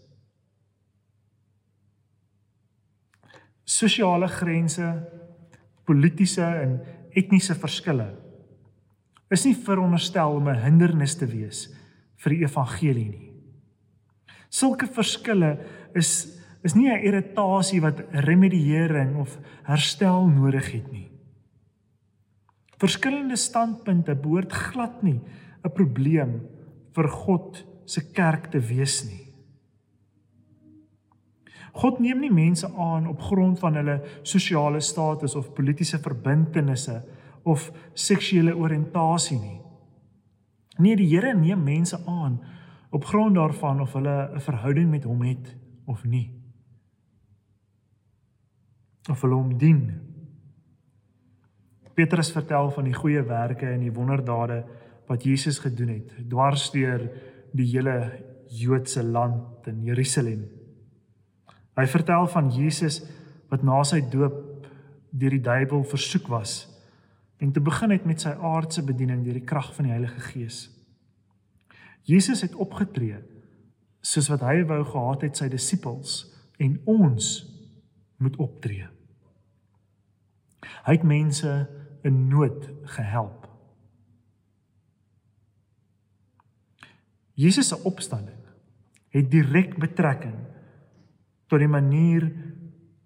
sosiale 3.64 4.28
grense, 4.28 4.88
politieke 5.88 6.46
en 6.64 6.78
etniese 7.16 7.56
verskille 7.60 8.10
is 9.34 9.46
nie 9.48 9.56
veronderstel 9.56 10.38
om 10.38 10.48
'n 10.50 10.62
hindernis 10.62 11.16
te 11.18 11.26
wees 11.26 11.70
vir 12.22 12.30
die 12.36 12.44
evangelie 12.46 13.10
nie. 13.10 13.32
Sulke 14.50 14.88
verskille 14.88 15.58
is 15.96 16.40
is 16.64 16.76
nie 16.76 16.90
'n 16.90 17.04
irritasie 17.04 17.82
wat 17.82 18.00
remediering 18.12 19.18
of 19.18 19.38
herstel 19.64 20.28
nodig 20.28 20.72
het 20.72 20.92
nie. 20.92 21.10
Verskillende 22.78 23.36
standpunte 23.36 24.16
behoort 24.16 24.52
glad 24.52 25.04
nie 25.04 25.20
'n 25.66 25.74
probleem 25.74 26.42
vir 26.94 27.10
God 27.10 27.66
se 27.86 28.06
kerk 28.14 28.50
te 28.52 28.60
wees 28.60 29.04
nie. 29.08 29.24
God 31.74 32.00
neem 32.00 32.22
nie 32.22 32.32
mense 32.32 32.70
aan 32.78 33.08
op 33.10 33.22
grond 33.22 33.60
van 33.60 33.80
hulle 33.80 33.98
sosiale 34.22 34.82
status 34.82 35.36
of 35.36 35.54
politieke 35.58 35.98
verbintenisse 35.98 37.00
of 37.50 37.72
seksuele 37.98 38.54
oriëntasie 38.56 39.40
nie. 39.40 39.60
Nee, 40.78 40.96
die 40.98 41.10
Here 41.10 41.34
neem 41.38 41.64
mense 41.66 42.00
aan 42.06 42.40
op 42.94 43.06
grond 43.10 43.36
daarvan 43.36 43.82
of 43.82 43.94
hulle 43.94 44.30
'n 44.36 44.40
verhouding 44.40 44.90
met 44.90 45.04
hom 45.04 45.22
het 45.22 45.56
of 45.86 46.04
nie. 46.04 46.32
Of 49.10 49.22
hulle 49.22 49.36
hom 49.36 49.58
dien. 49.58 50.00
Petrus 51.94 52.32
vertel 52.32 52.72
van 52.72 52.84
die 52.84 52.94
goeie 52.94 53.22
werke 53.22 53.70
en 53.70 53.80
die 53.80 53.94
wonderdade 53.94 54.64
wat 55.08 55.24
Jesus 55.24 55.60
gedoen 55.60 55.96
het 55.98 56.14
dwars 56.30 56.70
deur 56.72 57.08
die 57.54 57.68
hele 57.74 57.98
Joodse 58.54 59.04
land 59.04 59.68
in 59.68 59.84
Jerusalem. 59.84 60.46
Hy 61.74 61.86
vertel 61.90 62.28
van 62.30 62.52
Jesus 62.54 63.02
wat 63.50 63.64
na 63.66 63.82
sy 63.86 64.02
doop 64.14 64.68
deur 65.14 65.34
die 65.34 65.44
duiwel 65.44 65.84
versoek 65.90 66.30
was 66.30 66.64
en 67.44 67.52
te 67.52 67.62
begin 67.62 67.92
het 67.92 68.06
met 68.08 68.24
sy 68.24 68.32
aardse 68.40 68.84
bediening 68.86 69.24
deur 69.26 69.36
die 69.36 69.48
krag 69.48 69.74
van 69.76 69.90
die 69.90 69.94
Heilige 69.94 70.22
Gees. 70.32 70.68
Jesus 72.08 72.44
het 72.46 72.56
opgetree 72.56 73.20
soos 74.04 74.30
wat 74.32 74.44
hy 74.48 74.62
wou 74.68 74.82
gehad 74.88 75.26
het 75.28 75.40
sy 75.40 75.50
disippels 75.52 76.24
en 76.64 76.78
ons 76.90 77.30
moet 78.24 78.36
optree. 78.40 78.88
Hy 80.84 80.96
het 80.96 81.08
mense 81.08 81.52
in 82.08 82.28
nood 82.32 82.68
gehelp. 82.96 83.43
Jesus 87.34 87.68
se 87.68 87.78
opstanding 87.84 88.42
het 89.14 89.30
direk 89.32 89.76
betrekking 89.78 90.38
tot 91.48 91.62
die 91.62 91.70
manier 91.70 92.26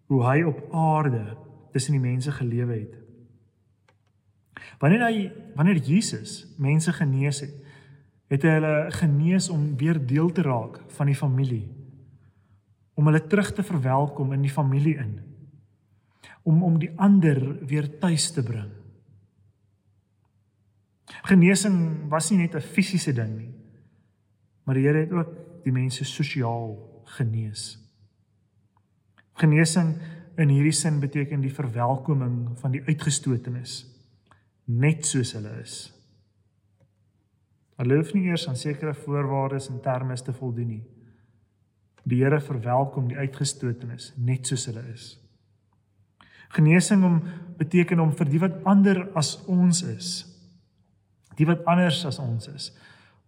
hoe 0.08 0.24
hy 0.24 0.42
op 0.48 0.62
aarde 0.72 1.36
tussen 1.76 1.98
die 1.98 2.04
mense 2.04 2.32
gelewe 2.32 2.78
het. 2.80 2.96
Wanneer 4.80 5.04
hy 5.08 5.18
wanneer 5.58 5.82
Jesus 5.84 6.46
mense 6.62 6.94
genees 6.96 7.42
het, 7.44 7.56
het 8.32 8.44
hy 8.44 8.56
hulle 8.58 8.76
genees 8.96 9.50
om 9.52 9.70
weer 9.80 10.00
deel 10.00 10.32
te 10.32 10.44
raak 10.46 10.80
van 10.98 11.12
die 11.12 11.18
familie. 11.18 11.66
Om 12.98 13.10
hulle 13.10 13.24
terug 13.30 13.54
te 13.56 13.64
verwelkom 13.64 14.34
in 14.36 14.44
die 14.46 14.54
familie 14.54 14.98
in. 15.02 15.20
Om 16.48 16.64
om 16.64 16.80
die 16.80 16.92
ander 16.96 17.40
weer 17.68 17.90
tuis 18.00 18.32
te 18.32 18.44
bring. 18.44 18.72
Genesing 21.28 22.08
was 22.12 22.32
nie 22.32 22.40
net 22.46 22.56
'n 22.56 22.62
fisiese 22.62 23.14
ding 23.14 23.38
nie. 23.38 23.54
Maar 24.68 24.76
die 24.76 24.84
Here 24.84 25.00
het 25.06 25.12
ook 25.16 25.30
die 25.64 25.72
mense 25.72 26.04
sosiaal 26.06 26.74
genees. 27.16 27.78
Genesing 29.40 29.94
in 30.36 30.50
hierdie 30.52 30.76
sin 30.76 31.00
beteken 31.00 31.42
die 31.42 31.54
verwelkoming 31.54 32.58
van 32.60 32.74
die 32.76 32.84
uitgestotenes 32.84 33.86
net 34.68 35.06
soos 35.08 35.32
hulle 35.38 35.54
is. 35.62 35.78
Hulle 37.80 38.00
hoef 38.02 38.12
nie 38.12 38.26
eers 38.28 38.48
aan 38.50 38.60
sekere 38.60 38.92
voorwaardes 38.98 39.70
en 39.72 39.80
terme 39.86 40.18
te 40.20 40.36
voldoen 40.36 40.74
nie. 40.74 40.84
Die 42.04 42.20
Here 42.24 42.42
verwelkom 42.44 43.08
die 43.08 43.18
uitgestotenes 43.18 44.12
net 44.18 44.52
soos 44.52 44.68
hulle 44.68 44.84
is. 44.92 45.14
Genesing 46.58 47.06
om 47.08 47.22
beteken 47.60 48.04
om 48.04 48.12
vir 48.20 48.32
die 48.32 48.44
wat 48.44 48.60
ander 48.68 49.06
as 49.16 49.38
ons 49.48 49.82
is, 49.88 50.12
die 51.40 51.48
wat 51.48 51.64
anders 51.68 52.04
as 52.08 52.20
ons 52.20 52.52
is, 52.52 52.70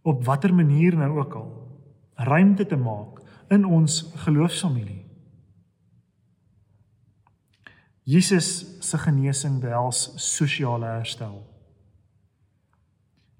op 0.01 0.25
watter 0.25 0.53
manier 0.53 0.95
nou 0.95 1.19
ook 1.19 1.33
al, 1.33 1.51
ruimte 2.15 2.65
te 2.65 2.75
maak 2.75 3.19
in 3.49 3.65
ons 3.65 4.11
geloofsfamilie. 4.15 5.05
Jesus 8.03 8.65
se 8.79 8.97
genesing 8.97 9.59
behels 9.61 10.07
sosiale 10.15 10.85
herstel. 10.85 11.43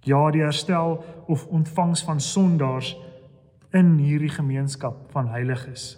Ja, 0.05 0.29
die 0.31 0.41
herstel 0.41 0.99
of 1.27 1.45
ontvangs 1.45 2.03
van 2.03 2.21
sondaars 2.21 2.93
in 3.71 3.97
hierdie 3.97 4.29
gemeenskap 4.29 5.09
van 5.11 5.27
heiliges. 5.27 5.97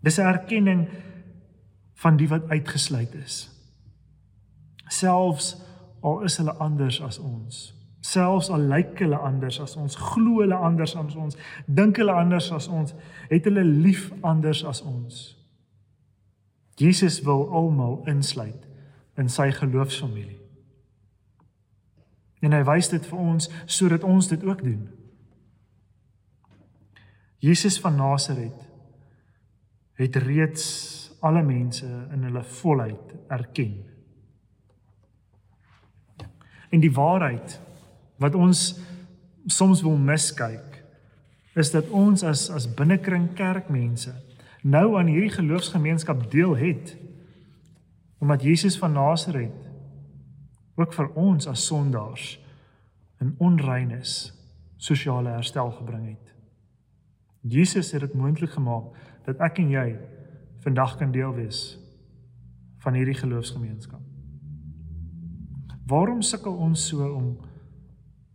Dis 0.00 0.18
'n 0.18 0.28
erkenning 0.28 0.88
van 1.94 2.16
die 2.16 2.28
wat 2.28 2.48
uitgesluit 2.48 3.14
is. 3.14 3.50
Selfs 4.88 5.56
al 6.00 6.22
is 6.22 6.36
hulle 6.36 6.52
anders 6.52 7.02
as 7.02 7.18
ons. 7.18 7.75
Selfs 8.06 8.50
al 8.54 8.68
lyk 8.70 9.00
hulle 9.02 9.18
anders 9.18 9.58
as 9.62 9.74
ons, 9.80 9.96
glo 10.12 10.42
hulle 10.42 10.58
anders 10.68 10.94
as 10.98 11.16
ons, 11.18 11.38
dink 11.66 11.98
hulle 11.98 12.14
anders 12.14 12.52
as 12.54 12.68
ons, 12.68 12.94
het 13.30 13.48
hulle 13.48 13.64
lief 13.66 14.10
anders 14.22 14.62
as 14.68 14.82
ons. 14.86 15.24
Jesus 16.76 17.22
wil 17.24 17.46
almal 17.56 18.02
insluit 18.10 18.66
in 19.16 19.30
sy 19.32 19.48
geloofsfamilie. 19.56 20.38
En 22.44 22.52
hy 22.52 22.62
wys 22.68 22.92
dit 22.92 23.10
vir 23.10 23.18
ons 23.18 23.50
sodat 23.64 24.04
ons 24.04 24.28
dit 24.28 24.44
ook 24.44 24.62
doen. 24.62 24.84
Jesus 27.42 27.80
van 27.80 27.96
Nasaret 27.96 28.64
het 29.96 30.16
reeds 30.20 30.66
alle 31.24 31.42
mense 31.42 31.86
in 32.12 32.26
hulle 32.28 32.44
volheid 32.60 33.14
erken. 33.32 33.78
En 36.70 36.82
die 36.82 36.92
waarheid 36.92 37.56
wat 38.22 38.34
ons 38.34 38.78
soms 39.46 39.82
wil 39.82 39.96
miskyk 39.96 40.82
is 41.56 41.70
dat 41.72 41.88
ons 41.88 42.22
as 42.22 42.48
as 42.50 42.68
binnekring 42.78 43.30
kerkmense 43.34 44.12
nou 44.62 44.98
aan 44.98 45.10
hierdie 45.12 45.34
geloofsgemeenskap 45.36 46.30
deel 46.30 46.56
het 46.56 46.96
omdat 48.18 48.42
Jesus 48.42 48.78
van 48.78 48.92
Nasaret 48.92 49.66
ook 50.76 50.92
vir 50.92 51.12
ons 51.14 51.46
as 51.46 51.66
sondaars 51.66 52.36
in 53.20 53.34
onreines 53.38 54.32
sosiale 54.76 55.32
herstel 55.32 55.70
gebring 55.70 56.06
het. 56.06 56.34
Jesus 57.40 57.92
het 57.92 58.00
dit 58.04 58.14
moontlik 58.14 58.52
gemaak 58.52 58.92
dat 59.24 59.40
ek 59.40 59.60
en 59.62 59.70
jy 59.72 59.86
vandag 60.64 60.96
kan 61.00 61.12
deel 61.14 61.32
wees 61.34 61.78
van 62.84 62.94
hierdie 62.98 63.16
geloofsgemeenskap. 63.16 64.02
Waarom 65.86 66.22
sukkel 66.22 66.56
ons 66.66 66.88
so 66.88 67.06
om 67.06 67.36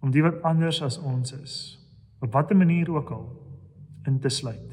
om 0.01 0.11
die 0.11 0.23
wat 0.25 0.41
anders 0.47 0.81
as 0.81 0.97
ons 0.97 1.33
is 1.37 1.55
op 2.21 2.33
watter 2.33 2.57
manier 2.57 2.89
ook 2.91 3.09
al 3.13 3.25
in 4.09 4.19
te 4.19 4.29
sluit? 4.29 4.71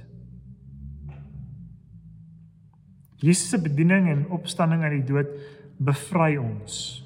Jesus 3.19 3.51
se 3.51 3.59
bediening 3.59 4.09
en 4.09 4.27
opstanding 4.31 4.83
uit 4.83 5.01
die 5.01 5.09
dood 5.13 5.31
bevry 5.79 6.37
ons. 6.39 7.03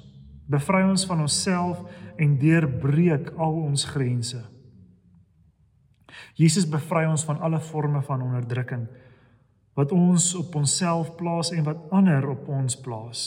Bevry 0.49 0.83
ons 0.85 1.05
van 1.09 1.23
onsself 1.25 1.81
en 2.21 2.35
deurbreek 2.37 3.31
al 3.41 3.55
ons 3.63 3.85
grense. 3.89 4.41
Jesus 6.37 6.67
bevry 6.69 7.05
ons 7.09 7.25
van 7.25 7.41
alle 7.41 7.59
forme 7.61 8.01
van 8.05 8.21
onderdrukking 8.21 8.85
wat 9.73 9.89
ons 9.91 10.27
op 10.37 10.53
onsself 10.55 11.15
plaas 11.17 11.49
en 11.49 11.65
wat 11.65 11.79
ander 11.89 12.27
op 12.29 12.45
ons 12.53 12.75
plaas. 12.77 13.21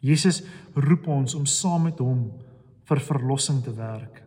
Jesus 0.00 0.42
roep 0.72 1.08
ons 1.12 1.34
om 1.36 1.44
saam 1.44 1.90
met 1.90 2.00
hom 2.00 2.30
vir 2.86 3.02
verlossing 3.02 3.62
te 3.64 3.74
werk. 3.76 4.22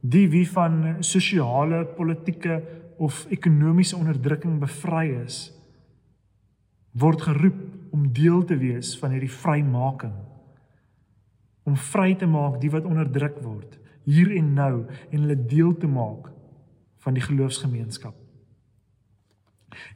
Die 0.00 0.28
wie 0.32 0.46
van 0.48 1.02
sosiale, 1.04 1.84
politieke 1.96 2.60
of 3.00 3.26
ekonomiese 3.32 3.98
onderdrukking 3.98 4.60
bevry 4.62 5.10
is, 5.24 5.50
word 6.92 7.22
geroep 7.22 7.60
om 7.94 8.08
deel 8.12 8.44
te 8.44 8.56
wees 8.58 8.94
van 8.98 9.14
hierdie 9.14 9.32
vrymaking. 9.32 10.16
Om 11.68 11.76
vry 11.76 12.14
te 12.18 12.26
maak 12.26 12.58
die 12.62 12.70
wat 12.72 12.88
onderdruk 12.88 13.38
word 13.44 13.76
hier 14.08 14.32
en 14.34 14.54
nou 14.56 14.74
en 15.10 15.20
hulle 15.20 15.36
deel 15.46 15.74
te 15.78 15.86
maak 15.90 16.30
van 17.04 17.14
die 17.14 17.22
geloofsgemeenskap. 17.24 18.16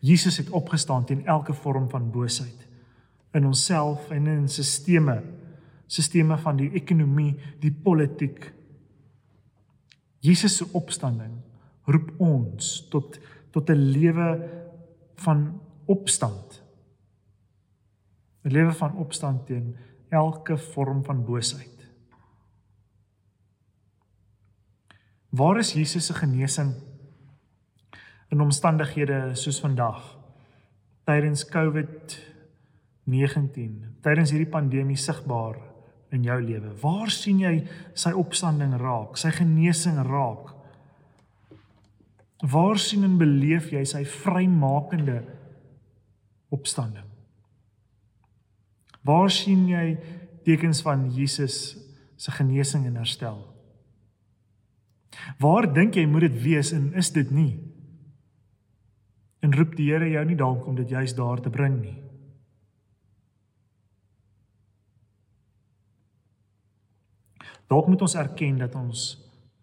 Jesus 0.05 0.37
het 0.39 0.53
opgestaan 0.55 1.07
teen 1.09 1.25
elke 1.27 1.55
vorm 1.57 1.89
van 1.91 2.11
boosheid 2.13 2.69
in 3.35 3.47
onsself 3.49 4.11
en 4.15 4.29
in 4.31 4.49
sisteme, 4.49 5.17
sisteme 5.95 6.35
van 6.43 6.59
die 6.59 6.73
ekonomie, 6.75 7.37
die 7.63 7.73
politiek. 7.73 8.51
Jesus 10.25 10.57
se 10.59 10.67
opstanding 10.73 11.37
roep 11.87 12.15
ons 12.23 12.89
tot 12.91 13.21
tot 13.55 13.71
'n 13.71 13.83
lewe 13.95 14.29
van 15.23 15.61
opstand. 15.87 16.63
'n 18.43 18.51
Lewe 18.51 18.73
van 18.73 18.97
opstand 18.97 19.47
teen 19.47 19.77
elke 20.09 20.59
vorm 20.59 21.05
van 21.05 21.25
boosheid. 21.25 21.89
Waar 25.31 25.59
is 25.59 25.73
Jesus 25.73 26.07
se 26.07 26.15
genesing 26.15 26.75
in 28.29 28.41
omstandighede 28.41 29.35
soos 29.35 29.61
vandag? 29.61 30.19
Tydens 31.05 31.49
COVID-19, 31.49 34.01
tydens 34.01 34.31
hierdie 34.31 34.51
pandemie 34.51 34.97
sigbaar 34.97 35.74
in 36.15 36.27
jou 36.27 36.37
lewe. 36.43 36.73
Waar 36.81 37.11
sien 37.13 37.41
jy 37.43 37.55
sy 37.99 38.13
opstanding 38.17 38.77
raak, 38.81 39.19
sy 39.21 39.33
genesing 39.35 40.01
raak? 40.07 40.53
Waar 42.45 42.79
sien 42.81 43.07
en 43.07 43.17
beleef 43.19 43.71
jy 43.73 43.85
sy 43.89 44.05
vrymakende 44.09 45.23
opstanding? 46.55 47.07
Waar 49.05 49.33
sien 49.33 49.67
jy 49.69 49.97
tekens 50.45 50.83
van 50.85 51.09
Jesus 51.13 51.77
se 52.17 52.33
genesing 52.33 52.87
en 52.89 53.01
herstel? 53.01 53.43
Waar 55.41 55.69
dink 55.73 55.97
jy 55.97 56.07
moet 56.11 56.29
dit 56.29 56.41
wees 56.43 56.73
en 56.77 56.91
is 56.99 57.11
dit 57.15 57.31
nie? 57.33 57.53
En 59.45 59.53
roep 59.55 59.77
die 59.77 59.91
Here 59.93 60.09
jou 60.09 60.25
nie 60.25 60.39
dalk 60.41 60.67
om 60.67 60.77
dit 60.77 60.89
juis 60.89 61.15
daar 61.17 61.41
te 61.41 61.53
bring 61.53 61.77
nie. 61.83 61.99
Dalk 67.71 67.89
moet 67.89 68.03
ons 68.05 68.15
erken 68.21 68.59
dat 68.61 68.75
ons 68.75 69.07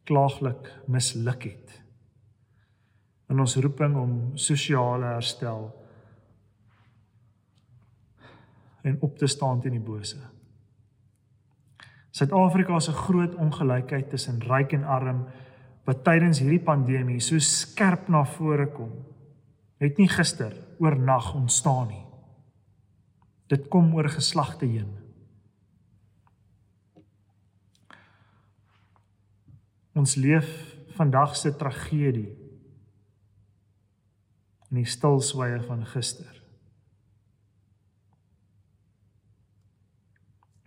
klaaglik 0.09 0.71
misluk 0.89 1.43
het 1.43 1.77
in 3.31 3.39
ons 3.39 3.55
roeping 3.63 3.95
om 3.95 4.15
sosiale 4.35 5.13
herstel 5.13 5.69
en 8.83 8.97
op 9.05 9.17
te 9.17 9.29
staan 9.29 9.61
teen 9.61 9.77
die 9.77 9.83
bose. 9.85 10.17
Suid-Afrika 12.11 12.79
se 12.83 12.91
groot 12.91 13.37
ongelykheid 13.39 14.09
tussen 14.11 14.41
ryk 14.43 14.73
en 14.75 14.83
arm 14.83 15.21
wat 15.87 16.03
tydens 16.03 16.41
hierdie 16.43 16.63
pandemie 16.65 17.21
so 17.23 17.39
skerp 17.39 18.09
na 18.11 18.25
vore 18.35 18.67
kom, 18.73 18.91
het 19.81 19.97
nie 19.97 20.09
gister 20.11 20.53
oornag 20.81 21.31
ontstaan 21.37 21.87
nie. 21.93 22.03
Dit 23.51 23.69
kom 23.71 23.93
oor 23.95 24.09
geslagte 24.11 24.67
heen. 24.67 24.91
Ons 30.01 30.15
leef 30.17 30.47
vandag 30.95 31.35
se 31.37 31.51
tragedie 31.53 32.31
in 34.71 34.79
die 34.79 34.87
stilswye 34.87 35.59
van 35.67 35.83
gister. 35.91 36.31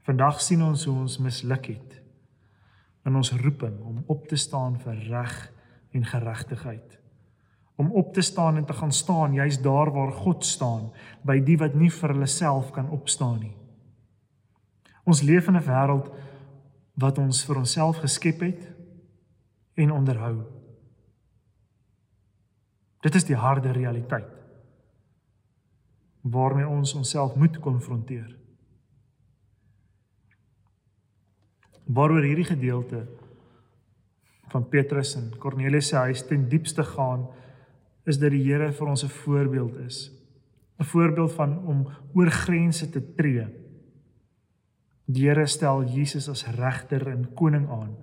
Vandag 0.04 0.42
sien 0.44 0.62
ons 0.62 0.84
hoe 0.86 0.94
ons 1.06 1.16
misluk 1.24 1.66
het 1.72 1.96
in 3.08 3.16
ons 3.18 3.32
roeping 3.40 3.80
om 3.82 4.04
op 4.12 4.28
te 4.30 4.38
staan 4.38 4.76
vir 4.84 5.00
reg 5.08 5.34
en 5.96 6.06
geregtigheid. 6.12 7.00
Om 7.80 7.90
op 7.96 8.12
te 8.14 8.22
staan 8.22 8.60
en 8.60 8.68
te 8.68 8.76
gaan 8.76 8.92
staan 8.92 9.34
juis 9.34 9.58
daar 9.64 9.90
waar 9.90 10.12
God 10.12 10.44
staan, 10.46 10.92
by 11.26 11.40
die 11.42 11.56
wat 11.58 11.74
nie 11.74 11.90
vir 11.90 12.14
hulle 12.14 12.30
self 12.30 12.70
kan 12.76 12.92
opstaan 12.94 13.40
nie. 13.40 13.56
Ons 15.04 15.24
leef 15.26 15.48
in 15.48 15.56
'n 15.56 15.66
wêreld 15.66 16.12
wat 16.94 17.18
ons 17.18 17.44
vir 17.44 17.56
onsself 17.56 17.98
geskep 18.04 18.40
het 18.40 18.73
en 19.74 19.92
onderhou. 19.92 20.42
Dit 23.04 23.14
is 23.14 23.26
die 23.28 23.36
harde 23.36 23.72
realiteit 23.76 24.30
waarmee 26.24 26.64
ons 26.64 26.94
onsself 26.96 27.34
moet 27.36 27.58
konfronteer. 27.60 28.30
Waaroor 31.84 32.24
hierdie 32.24 32.46
gedeelte 32.48 33.02
van 34.48 34.64
Petrus 34.72 35.12
en 35.18 35.26
Kornelius 35.38 35.90
se 35.92 35.98
huis 36.06 36.22
ten 36.24 36.46
diepste 36.48 36.84
gaan 36.94 37.26
is 38.08 38.16
dat 38.22 38.32
die 38.32 38.40
Here 38.46 38.70
vir 38.72 38.88
ons 38.88 39.04
'n 39.04 39.12
voorbeeld 39.12 39.76
is. 39.84 40.10
'n 40.80 40.84
Voorbeeld 40.84 41.32
van 41.32 41.58
om 41.66 41.88
oor 42.14 42.30
grense 42.30 42.88
te 42.90 43.14
tree. 43.14 43.46
Die 45.04 45.28
Here 45.28 45.46
stel 45.46 45.84
Jesus 45.84 46.28
as 46.28 46.46
regter 46.46 47.08
en 47.08 47.34
koning 47.34 47.68
aan 47.68 47.96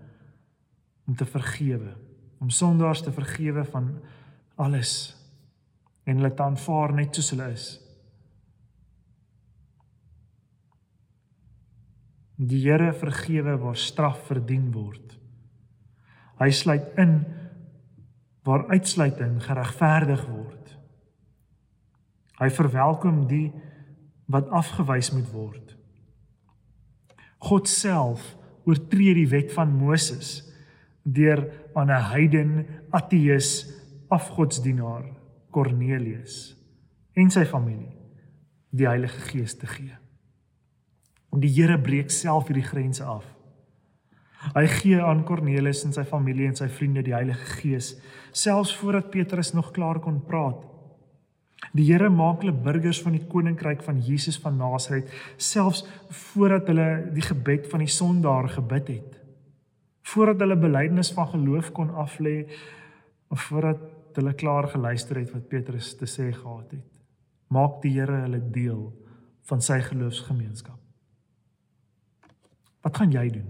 om 1.11 1.17
te 1.19 1.25
vergewe, 1.27 1.91
om 2.39 2.49
sondaars 2.49 3.01
te 3.03 3.11
vergewe 3.11 3.65
van 3.67 3.89
alles 4.55 5.11
en 6.07 6.21
hulle 6.21 6.31
te 6.31 6.43
aanvaar 6.45 6.93
net 6.95 7.17
soos 7.17 7.33
hulle 7.33 7.49
is. 7.51 7.65
Die 12.39 12.61
Here 12.63 12.93
vergewe 12.95 13.57
waar 13.59 13.75
straf 13.77 14.21
verdien 14.29 14.69
word. 14.71 15.17
Hy 16.39 16.47
sluit 16.55 16.87
in 17.03 17.17
waar 18.47 18.63
uitsluiting 18.71 19.35
geregverdig 19.43 20.23
word. 20.29 20.71
Hy 22.39 22.47
verwelkom 22.55 23.25
die 23.29 23.49
wat 24.31 24.47
afgewys 24.47 25.11
moet 25.11 25.27
word. 25.35 25.75
God 27.51 27.67
self 27.69 28.23
oortree 28.63 29.13
die 29.19 29.27
wet 29.29 29.51
van 29.51 29.75
Moses 29.75 30.39
deur 31.03 31.45
aan 31.73 31.89
'n 31.89 32.09
heiden 32.11 32.65
ateës 32.91 33.49
afgodsdienaar 34.09 35.05
Kornelius 35.51 36.55
en 37.13 37.29
sy 37.29 37.45
familie 37.45 37.91
die 38.71 38.87
Heilige 38.87 39.19
Gees 39.19 39.57
te 39.57 39.67
gee. 39.67 39.95
En 41.31 41.39
die 41.39 41.51
Here 41.51 41.79
breek 41.79 42.11
self 42.11 42.47
hierdie 42.47 42.67
grense 42.67 43.03
af. 43.03 43.25
Hy 44.55 44.65
gee 44.67 45.01
aan 45.01 45.23
Kornelius 45.23 45.83
en 45.85 45.93
sy 45.93 46.03
familie 46.03 46.47
en 46.47 46.57
sy 46.57 46.67
vriende 46.67 47.03
die 47.05 47.13
Heilige 47.13 47.59
Gees 47.59 47.93
selfs 48.31 48.73
voordat 48.75 49.11
Petrus 49.11 49.53
nog 49.53 49.71
klaar 49.71 49.99
kon 49.99 50.21
praat. 50.25 50.63
Die 51.77 51.85
Here 51.85 52.09
maak 52.09 52.41
hulle 52.41 52.55
burgers 52.55 53.01
van 53.05 53.15
die 53.15 53.25
koninkryk 53.29 53.83
van 53.85 54.01
Jesus 54.01 54.39
van 54.41 54.57
Nasaret 54.57 55.11
selfs 55.37 55.85
voordat 56.09 56.67
hulle 56.71 56.89
die 57.13 57.25
gebed 57.25 57.69
van 57.71 57.85
die 57.85 57.91
sondaar 57.91 58.49
gebid 58.57 58.87
het. 58.95 59.20
Voordat 60.11 60.39
hulle 60.43 60.57
belydenis 60.59 61.13
van 61.15 61.27
geloof 61.27 61.71
kon 61.71 61.89
aflê 61.89 62.35
of 63.31 63.41
voordat 63.41 63.79
hulle 64.13 64.33
klaar 64.35 64.67
geluister 64.67 65.17
het 65.21 65.31
wat 65.31 65.47
Petrus 65.47 65.93
te 65.95 66.07
sê 66.09 66.31
gehad 66.35 66.71
het. 66.71 66.99
Maak 67.47 67.79
die 67.83 67.93
Here 67.95 68.23
hulle 68.25 68.41
deel 68.51 68.89
van 69.47 69.63
sy 69.63 69.79
geloofsgemeenskap. 69.85 70.79
Wat 72.81 72.97
gaan 72.97 73.11
jy 73.13 73.27
doen? 73.29 73.49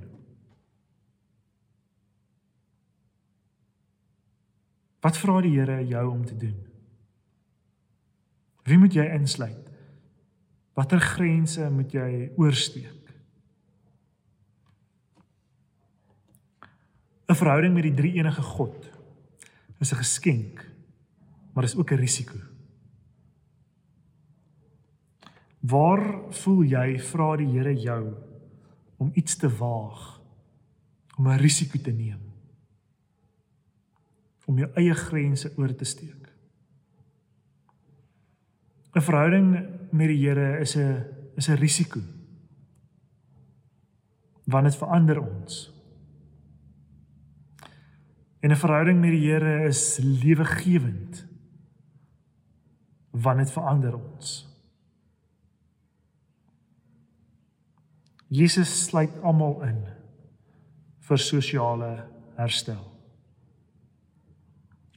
Wat 5.01 5.17
vra 5.17 5.41
die 5.41 5.55
Here 5.57 5.81
jou 5.87 6.05
om 6.11 6.25
te 6.25 6.37
doen? 6.37 6.57
Wie 8.69 8.77
moet 8.77 8.93
jy 8.93 9.07
insluit? 9.15 9.69
Watter 10.77 11.01
grense 11.01 11.69
moet 11.73 11.93
jy 11.93 12.31
oorsteek? 12.37 13.01
'n 17.30 17.30
Verhouding 17.41 17.73
met 17.73 17.87
die 17.87 17.97
drie 17.97 18.13
enige 18.19 18.43
God 18.45 18.85
is 19.81 19.91
'n 19.93 19.97
geskenk, 19.97 20.61
maar 21.53 21.63
is 21.63 21.75
ook 21.75 21.91
'n 21.91 21.97
risiko. 21.97 22.37
Waar 25.59 26.33
voel 26.33 26.63
jy 26.63 26.99
vra 26.99 27.37
die 27.37 27.47
Here 27.47 27.73
jou 27.73 28.13
om 28.97 29.11
iets 29.13 29.35
te 29.35 29.49
waag, 29.49 30.21
om 31.17 31.27
'n 31.27 31.37
risiko 31.37 31.79
te 31.81 31.91
neem? 31.91 32.21
Om 34.45 34.57
jou 34.57 34.69
eie 34.73 34.93
grense 34.93 35.53
oor 35.57 35.75
te 35.75 35.85
steek. 35.85 36.33
'n 38.93 39.01
Verhouding 39.01 39.67
met 39.91 40.07
die 40.07 40.27
Here 40.27 40.59
is 40.59 40.75
'n 40.75 41.05
is 41.35 41.49
'n 41.49 41.57
risiko. 41.57 41.99
Want 44.45 44.65
dit 44.65 44.75
verander 44.75 45.19
ons. 45.19 45.80
En 48.41 48.49
'n 48.49 48.55
verhouding 48.55 48.99
met 48.99 49.11
die 49.11 49.31
Here 49.31 49.67
is 49.67 49.97
lewegewend. 49.97 51.25
Want 53.09 53.37
dit 53.37 53.51
verander 53.51 53.95
ons. 53.95 54.49
Jesus 58.27 58.83
sluit 58.83 59.21
almal 59.21 59.61
in 59.61 59.79
vir 60.99 61.17
sosiale 61.17 62.07
herstel. 62.35 62.91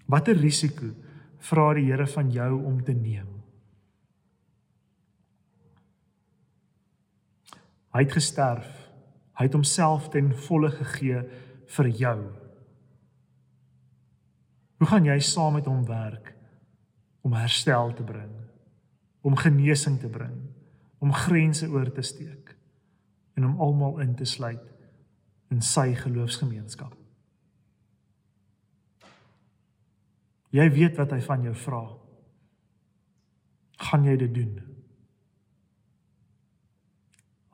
Watter 0.06 0.36
risiko 0.36 0.92
vra 1.38 1.72
die 1.74 1.88
Here 1.90 2.06
van 2.06 2.30
jou 2.30 2.64
om 2.64 2.82
te 2.84 2.92
neem? 2.92 3.28
Hy 7.94 8.02
het 8.02 8.12
gesterf. 8.12 8.70
Hy 9.34 9.48
het 9.48 9.54
homself 9.54 10.08
ten 10.08 10.32
volle 10.46 10.70
gegee 10.70 11.24
vir 11.76 11.88
jou. 11.88 12.43
Hoe 14.78 14.88
gaan 14.90 15.06
jy 15.06 15.18
saam 15.22 15.54
met 15.58 15.68
hom 15.70 15.84
werk 15.86 16.32
om 17.24 17.32
herstel 17.32 17.94
te 17.96 18.04
bring, 18.04 18.32
om 19.24 19.36
genesing 19.36 20.00
te 20.00 20.08
bring, 20.12 20.36
om 20.98 21.12
grense 21.12 21.68
oor 21.72 21.88
te 21.92 22.02
steek, 22.02 22.52
en 23.34 23.46
om 23.48 23.60
almal 23.60 23.98
in 24.04 24.14
te 24.14 24.24
sluit 24.28 24.62
in 25.50 25.62
sy 25.62 25.94
geloofsgemeenskap. 25.98 26.92
Jy 30.54 30.68
weet 30.70 30.98
wat 31.00 31.10
hy 31.10 31.20
van 31.24 31.42
jou 31.48 31.54
vra. 31.64 31.82
Gaan 33.88 34.06
jy 34.06 34.14
dit 34.20 34.34
doen? 34.34 34.54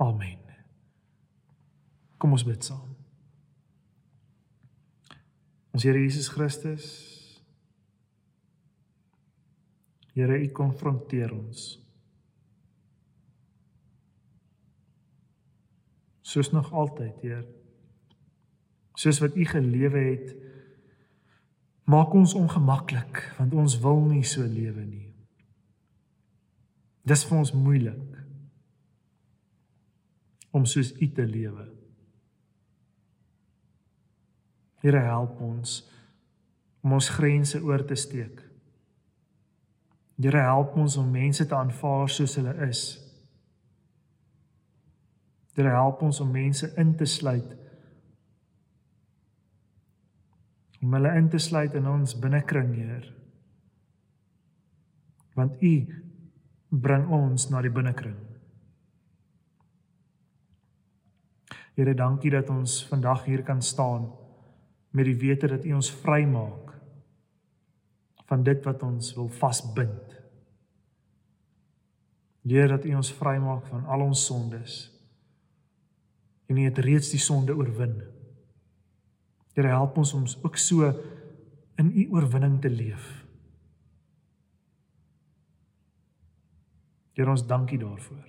Amen. 0.01 0.39
Kom 2.21 2.37
ons 2.37 2.45
bid 2.45 2.65
saam. 2.65 2.90
Ons 5.71 5.85
Here 5.87 5.99
Jesus 5.99 6.29
Christus. 6.29 6.87
Here, 10.15 10.39
U 10.43 10.49
konfronteer 10.53 11.33
ons. 11.33 11.79
Soos 16.21 16.51
nog 16.51 16.73
altyd, 16.73 17.23
Heer. 17.23 17.47
Soos 18.99 19.21
wat 19.23 19.37
U 19.39 19.45
gelewe 19.47 20.03
het, 20.11 20.35
maak 21.91 22.13
ons 22.15 22.35
ongemaklik 22.39 23.23
want 23.39 23.55
ons 23.57 23.79
wil 23.83 24.03
nie 24.05 24.25
so 24.27 24.45
lewe 24.47 24.85
nie. 24.85 25.09
Dis 27.03 27.25
vir 27.27 27.39
ons 27.41 27.53
moeilik 27.57 28.19
om 30.55 30.67
soos 30.69 30.93
U 30.99 31.09
te 31.17 31.27
lewe. 31.27 31.67
Here 34.81 35.01
help 35.05 35.41
ons 35.45 35.81
om 36.81 36.97
ons 36.97 37.11
grense 37.13 37.59
oor 37.61 37.85
te 37.85 37.97
steek. 37.99 38.41
Here 40.21 40.43
help 40.45 40.77
ons 40.77 40.97
om 41.01 41.09
mense 41.13 41.45
te 41.47 41.57
aanvaar 41.57 42.09
soos 42.13 42.37
hulle 42.41 42.55
is. 42.69 42.83
Here 45.57 45.73
help 45.75 46.03
ons 46.05 46.21
om 46.25 46.31
mense 46.33 46.69
in 46.81 46.95
te 46.97 47.09
sluit. 47.09 47.57
Om 50.81 50.97
hulle 50.97 51.13
in 51.21 51.29
te 51.29 51.41
sluit 51.41 51.75
in 51.77 51.89
ons 51.89 52.17
binnekring, 52.17 52.73
Heer. 52.77 53.09
Want 55.37 55.61
U 55.61 55.75
bring 56.71 57.09
ons 57.13 57.49
na 57.53 57.61
die 57.65 57.73
binnekring. 57.73 58.17
Here, 61.77 61.95
dankie 61.97 62.33
dat 62.33 62.49
ons 62.53 62.81
vandag 62.89 63.25
hier 63.29 63.45
kan 63.45 63.61
staan 63.65 64.09
met 64.91 65.07
die 65.07 65.17
wete 65.17 65.51
dat 65.51 65.65
U 65.65 65.75
ons 65.79 65.91
vrymaak 66.03 66.73
van 68.31 68.43
dit 68.47 68.65
wat 68.65 68.83
ons 68.87 69.13
wil 69.15 69.29
vasbind. 69.41 70.17
Here, 72.47 72.69
dat 72.71 72.85
U 72.85 72.95
ons 72.99 73.13
vrymaak 73.15 73.67
van 73.71 73.85
al 73.87 74.05
ons 74.07 74.25
sondes. 74.27 74.81
En 76.51 76.59
U 76.59 76.65
het 76.67 76.79
reeds 76.79 77.11
die 77.11 77.23
sonde 77.23 77.55
oorwin. 77.55 78.01
Here, 79.55 79.69
help 79.69 79.99
ons 79.99 80.15
om 80.15 80.27
ook 80.43 80.59
so 80.59 80.91
in 81.79 81.91
U 81.95 82.07
oorwinning 82.11 82.61
te 82.63 82.71
leef. 82.71 83.09
Here, 87.15 87.31
ons 87.31 87.47
dankie 87.47 87.79
daarvoor. 87.79 88.25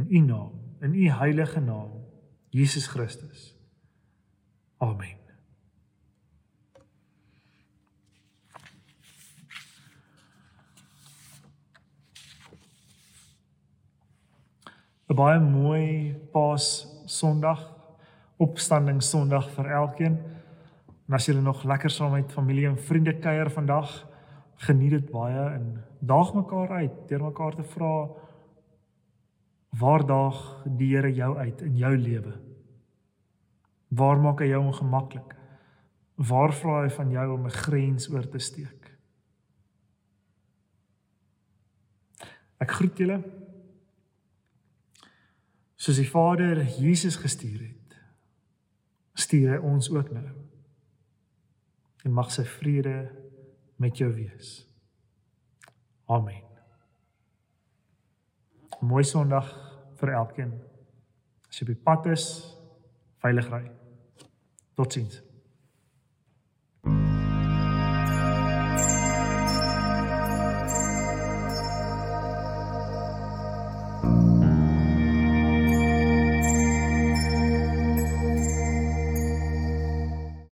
In 0.00 0.08
U 0.08 0.24
naam 0.24 0.68
in 0.80 0.94
u 0.94 1.08
heilige 1.08 1.60
naam 1.60 1.90
Jesus 2.48 2.86
Christus. 2.86 3.57
Amen. 4.78 5.18
baie 15.18 15.38
mooi 15.42 16.14
Paas 16.30 16.86
Sondag, 17.10 17.58
opstanding 18.38 19.00
Sondag 19.02 19.48
vir 19.56 19.70
elkeen. 19.80 20.18
En 21.08 21.16
as 21.18 21.26
julle 21.26 21.42
nog 21.42 21.64
lekker 21.66 21.90
saam 21.90 22.14
met 22.14 22.30
familie 22.32 22.68
en 22.68 22.78
vriende 22.78 23.16
kuier 23.18 23.50
vandag, 23.50 23.90
geniet 24.68 24.94
dit 24.94 25.10
baie 25.10 25.48
en 25.56 25.66
daag 25.98 26.34
mekaar 26.36 26.76
uit 26.82 27.00
deur 27.10 27.24
mekaar 27.30 27.56
te 27.58 27.66
vra 27.74 27.92
Waar 29.78 30.06
daag 30.06 30.38
die 30.78 30.94
Here 30.94 31.10
jou 31.14 31.36
uit 31.36 31.62
in 31.62 31.76
jou 31.76 31.96
lewe? 31.96 32.47
Waar 33.88 34.20
maak 34.20 34.42
hy 34.44 34.50
jou 34.52 34.62
ongemaklik? 34.66 35.34
Waar 36.18 36.52
vra 36.52 36.82
hy 36.82 36.90
van 36.90 37.10
jou 37.10 37.26
om 37.32 37.46
'n 37.46 37.58
grens 37.64 38.08
oor 38.10 38.28
te 38.28 38.38
steek? 38.38 38.98
Ek 42.58 42.70
groet 42.70 42.98
julle. 42.98 43.22
Soos 45.78 45.96
die 45.96 46.10
Vader 46.10 46.62
Jesus 46.80 47.16
gestuur 47.16 47.60
het, 47.60 47.96
stuur 49.14 49.50
hy 49.50 49.58
ons 49.62 49.90
ook 49.90 50.10
nou. 50.10 50.26
En 52.04 52.12
mag 52.12 52.32
sy 52.34 52.44
vrede 52.44 53.12
met 53.76 53.96
jou 53.96 54.10
wees. 54.12 54.66
Amen. 56.06 56.42
Mooi 58.80 59.04
Sondag 59.04 59.50
vir 60.00 60.14
elkeen. 60.14 60.52
As 61.48 61.58
jy 61.58 61.66
op 61.68 61.74
die 61.74 61.82
pad 61.84 62.06
is, 62.06 62.26
veilig 63.22 63.50
ry. 63.50 63.77
Tot 64.78 64.92
ziens. 64.92 65.22